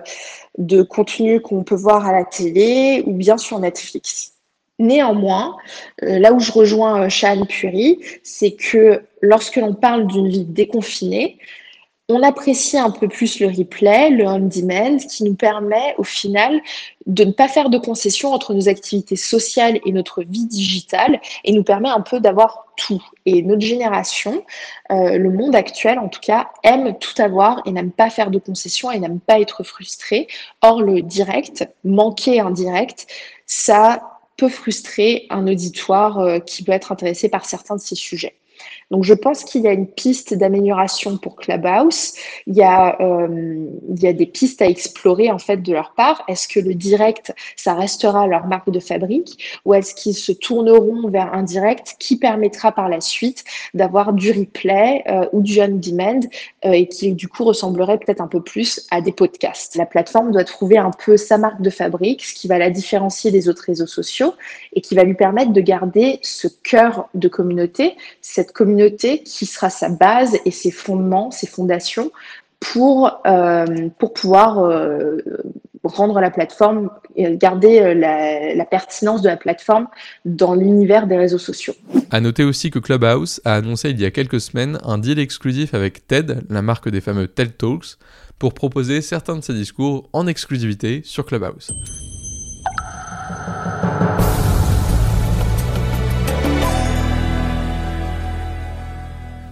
de 0.59 0.83
contenu 0.83 1.41
qu'on 1.41 1.63
peut 1.63 1.75
voir 1.75 2.07
à 2.07 2.13
la 2.13 2.25
télé 2.25 3.03
ou 3.07 3.15
bien 3.15 3.39
sur 3.39 3.59
Netflix. 3.59 4.35
Néanmoins, 4.79 5.57
là 6.01 6.33
où 6.33 6.41
je 6.41 6.53
rejoins 6.53 7.09
Shane 7.09 7.47
Puri, 7.47 8.01
c'est 8.23 8.53
que 8.53 9.03
lorsque 9.23 9.57
l'on 9.57 9.75
parle 9.75 10.07
d'une 10.07 10.29
vie 10.29 10.45
déconfinée, 10.45 11.39
on 12.11 12.23
apprécie 12.23 12.79
un 12.79 12.91
peu 12.91 13.09
plus 13.09 13.41
le 13.41 13.47
replay, 13.49 14.11
le 14.11 14.27
on-demand, 14.27 14.99
qui 14.99 15.25
nous 15.25 15.35
permet 15.35 15.95
au 15.99 16.05
final 16.05 16.61
de 17.07 17.25
ne 17.25 17.33
pas 17.33 17.49
faire 17.49 17.71
de 17.71 17.79
concessions 17.79 18.33
entre 18.33 18.55
nos 18.55 18.69
activités 18.69 19.17
sociales 19.17 19.81
et 19.85 19.93
notre 19.93 20.23
vie 20.23 20.47
digitale 20.47 21.21
et 21.45 21.53
nous 21.53 21.65
permet 21.65 21.89
un 21.89 22.01
peu 22.01 22.21
d'avoir 22.21 22.67
tout. 22.77 23.03
Et 23.27 23.43
notre 23.43 23.63
génération, 23.63 24.45
euh, 24.91 25.19
le 25.19 25.31
monde 25.31 25.55
actuel 25.55 25.99
en 25.99 26.09
tout 26.09 26.21
cas, 26.21 26.51
aime 26.63 26.97
tout 26.99 27.21
avoir 27.21 27.63
et 27.67 27.73
n'aime 27.73 27.93
pas 27.93 28.11
faire 28.11 28.31
de 28.31 28.39
concessions 28.39 28.91
et 28.91 28.99
n'aime 28.99 29.21
pas 29.21 29.41
être 29.41 29.63
frustré. 29.63 30.29
Or, 30.63 30.83
le 30.83 31.03
direct, 31.03 31.69
manquer 31.85 32.41
un 32.41 32.51
direct, 32.51 33.07
ça 33.47 34.19
peut 34.37 34.49
frustrer 34.49 35.27
un 35.31 35.47
auditoire 35.47 36.19
euh, 36.19 36.39
qui 36.39 36.63
peut 36.63 36.73
être 36.73 36.93
intéressé 36.93 37.29
par 37.29 37.45
certains 37.45 37.77
de 37.77 37.81
ces 37.81 37.95
sujets. 37.95 38.37
Donc, 38.91 39.05
je 39.05 39.15
pense 39.15 39.45
qu'il 39.45 39.63
y 39.63 39.69
a 39.69 39.73
une 39.73 39.87
piste 39.87 40.35
d'amélioration 40.35 41.17
pour 41.17 41.37
Clubhouse. 41.37 42.15
Il 42.47 42.57
y, 42.57 42.63
a, 42.63 43.01
euh, 43.01 43.67
il 43.89 44.03
y 44.03 44.07
a 44.07 44.13
des 44.13 44.27
pistes 44.27 44.61
à 44.63 44.67
explorer 44.67 45.31
en 45.31 45.39
fait 45.39 45.59
de 45.59 45.73
leur 45.73 45.95
part. 45.95 46.25
Est-ce 46.29 46.49
que 46.49 46.61
le 46.61 46.75
direct, 46.75 47.33
ça 47.57 47.75
restera 47.75 48.27
leur 48.27 48.47
marque 48.47 48.71
de 48.71 48.81
fabrique 48.81 49.61
ou 49.65 49.75
est-ce 49.75 49.95
qu'ils 49.95 50.15
se 50.15 50.33
tourneront 50.33 51.09
vers 51.09 51.33
un 51.35 51.43
direct 51.43 51.97
qui 51.99 52.17
permettra 52.17 52.73
par 52.73 52.89
la 52.89 53.01
suite 53.01 53.45
d'avoir 53.75 54.13
du 54.13 54.33
replay 54.33 55.05
euh, 55.09 55.27
ou 55.33 55.43
du 55.43 55.61
on-demand 55.61 56.21
euh, 56.65 56.73
et 56.73 56.89
qui 56.89 57.13
du 57.13 57.29
coup 57.29 57.45
ressemblerait 57.45 57.99
peut-être 57.99 58.21
un 58.21 58.29
peu 58.29 58.43
plus 58.43 58.87
à 58.91 59.01
des 59.01 59.13
podcasts? 59.13 59.77
La 59.77 59.87
plateforme 59.87 60.33
doit 60.33 60.45
trouver 60.45 60.79
un 60.79 60.91
peu 60.91 61.17
sa 61.17 61.39
marque 61.39 61.63
de 61.63 61.71
fabrique, 61.71 62.25
ce 62.25 62.35
qui 62.35 62.49
va 62.49 62.59
la 62.59 62.71
différencier 62.71 63.31
des 63.31 63.49
autres 63.49 63.65
réseaux 63.67 63.87
sociaux 63.87 64.35
et 64.73 64.81
qui 64.81 64.95
va 64.95 65.05
lui 65.05 65.15
permettre 65.15 65.53
de 65.53 65.61
garder 65.61 66.19
ce 66.23 66.49
cœur 66.49 67.09
de 67.15 67.29
communauté, 67.29 67.97
cette 68.21 68.50
communauté 68.53 69.23
qui 69.23 69.47
sera 69.47 69.71
sa 69.71 69.89
base 69.89 70.37
et 70.45 70.51
ses 70.51 70.71
fondements, 70.71 71.31
ses 71.31 71.47
fondations 71.47 72.11
pour, 72.61 73.21
euh, 73.27 73.89
pouvoir 73.99 74.59
euh, 74.59 75.19
rendre 75.83 76.21
la 76.21 76.31
plateforme 76.31 76.91
et 77.17 77.37
garder 77.37 77.81
euh, 77.81 77.95
la, 77.95 78.65
pertinence 78.65 79.23
de 79.23 79.29
la 79.29 79.37
plateforme 79.37 79.89
dans 80.25 80.55
l'univers 80.55 81.07
des 81.07 81.17
réseaux 81.17 81.39
sociaux. 81.39 81.75
À 82.11 82.21
noter 82.21 82.45
aussi 82.45 82.71
que 82.71 82.79
Clubhouse 82.79 83.41
a 83.45 83.55
annoncé 83.55 83.91
il 83.91 84.01
y 84.01 84.05
a 84.05 84.11
quelques 84.11 84.41
semaines 84.41 84.79
un 84.85 84.99
deal 84.99 85.19
exclusif 85.19 85.75
avec 85.75 86.07
TED, 86.07 86.43
la 86.51 86.63
marque 86.63 86.89
des 86.91 87.01
fameux 87.01 87.27
TED 87.27 87.57
Talks, 87.57 87.97
pour 88.39 88.55
proposer 88.55 89.01
certains 89.03 89.37
de 89.37 89.43
ses 89.43 89.55
discours 89.55 90.09
en 90.13 90.27
exclusivité 90.27 91.03
sur 91.05 91.27
Clubhouse. 91.27 91.71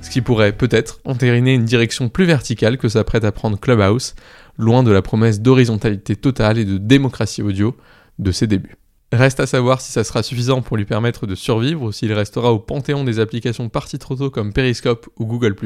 Ce 0.09 0.11
qui 0.11 0.23
pourrait 0.23 0.53
peut-être 0.53 1.01
entériner 1.05 1.53
une 1.53 1.67
direction 1.67 2.09
plus 2.09 2.25
verticale 2.25 2.79
que 2.79 2.89
s'apprête 2.89 3.25
à 3.25 3.31
prendre 3.31 3.61
Clubhouse, 3.61 4.15
loin 4.57 4.83
de 4.83 4.91
la 4.91 5.03
promesse 5.03 5.43
d'horizontalité 5.43 6.17
totale 6.17 6.57
et 6.57 6.65
de 6.65 6.79
démocratie 6.79 7.43
audio 7.43 7.77
de 8.19 8.33
ses 8.33 8.47
débuts. 8.47 8.79
Reste 9.11 9.41
à 9.41 9.47
savoir 9.47 9.81
si 9.81 9.91
ça 9.91 10.05
sera 10.05 10.23
suffisant 10.23 10.61
pour 10.61 10.77
lui 10.77 10.85
permettre 10.85 11.27
de 11.27 11.35
survivre 11.35 11.81
ou 11.81 11.93
s'il 11.93 12.13
restera 12.13 12.53
au 12.53 12.59
panthéon 12.59 13.05
des 13.05 13.21
applications 13.21 13.71
parties 13.71 13.99
trop 13.99 14.17
tôt 14.17 14.29
comme 14.29 14.53
Periscope 14.53 15.09
ou 15.17 15.25
Google+. 15.25 15.57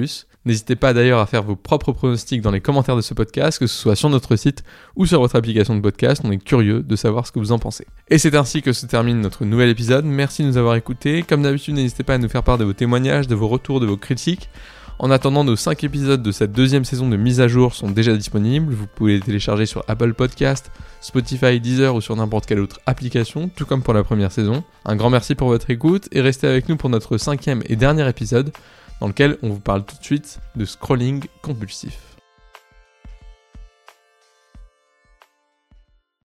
N'hésitez 0.44 0.76
pas 0.76 0.94
d'ailleurs 0.94 1.18
à 1.18 1.26
faire 1.26 1.42
vos 1.42 1.56
propres 1.56 1.90
pronostics 1.90 2.40
dans 2.40 2.52
les 2.52 2.60
commentaires 2.60 2.94
de 2.94 3.00
ce 3.00 3.14
podcast, 3.14 3.58
que 3.58 3.66
ce 3.66 3.76
soit 3.76 3.96
sur 3.96 4.10
notre 4.10 4.36
site 4.36 4.62
ou 4.94 5.06
sur 5.06 5.18
votre 5.18 5.34
application 5.34 5.74
de 5.74 5.80
podcast. 5.80 6.22
On 6.24 6.30
est 6.30 6.38
curieux 6.38 6.84
de 6.84 6.94
savoir 6.94 7.26
ce 7.26 7.32
que 7.32 7.40
vous 7.40 7.50
en 7.50 7.58
pensez. 7.58 7.84
Et 8.10 8.18
c'est 8.18 8.36
ainsi 8.36 8.62
que 8.62 8.72
se 8.72 8.86
termine 8.86 9.20
notre 9.20 9.44
nouvel 9.44 9.70
épisode. 9.70 10.04
Merci 10.04 10.42
de 10.42 10.46
nous 10.46 10.56
avoir 10.56 10.76
écoutés. 10.76 11.24
Comme 11.24 11.42
d'habitude, 11.42 11.74
n'hésitez 11.74 12.04
pas 12.04 12.14
à 12.14 12.18
nous 12.18 12.28
faire 12.28 12.44
part 12.44 12.58
de 12.58 12.64
vos 12.64 12.74
témoignages, 12.74 13.26
de 13.26 13.34
vos 13.34 13.48
retours, 13.48 13.80
de 13.80 13.86
vos 13.86 13.96
critiques. 13.96 14.50
En 14.98 15.10
attendant, 15.10 15.42
nos 15.42 15.56
5 15.56 15.82
épisodes 15.84 16.22
de 16.22 16.32
cette 16.32 16.52
deuxième 16.52 16.84
saison 16.84 17.08
de 17.08 17.16
mise 17.16 17.40
à 17.40 17.48
jour 17.48 17.74
sont 17.74 17.90
déjà 17.90 18.16
disponibles. 18.16 18.72
Vous 18.72 18.86
pouvez 18.86 19.14
les 19.14 19.20
télécharger 19.20 19.66
sur 19.66 19.84
Apple 19.88 20.14
Podcast, 20.14 20.70
Spotify, 21.00 21.58
Deezer 21.60 21.94
ou 21.94 22.00
sur 22.00 22.14
n'importe 22.14 22.46
quelle 22.46 22.60
autre 22.60 22.80
application, 22.86 23.48
tout 23.48 23.66
comme 23.66 23.82
pour 23.82 23.94
la 23.94 24.04
première 24.04 24.30
saison. 24.30 24.62
Un 24.84 24.96
grand 24.96 25.10
merci 25.10 25.34
pour 25.34 25.48
votre 25.48 25.70
écoute 25.70 26.08
et 26.12 26.20
restez 26.20 26.46
avec 26.46 26.68
nous 26.68 26.76
pour 26.76 26.90
notre 26.90 27.18
cinquième 27.18 27.62
et 27.66 27.76
dernier 27.76 28.08
épisode 28.08 28.52
dans 29.00 29.08
lequel 29.08 29.38
on 29.42 29.48
vous 29.48 29.60
parle 29.60 29.84
tout 29.84 29.96
de 29.98 30.04
suite 30.04 30.38
de 30.54 30.64
scrolling 30.64 31.24
compulsif. 31.42 32.11